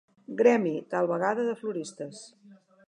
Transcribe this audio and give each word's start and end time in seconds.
Gremi, 0.39 0.71
tal 0.95 1.11
vegada 1.13 1.47
de 1.51 1.55
floristes. 1.61 2.27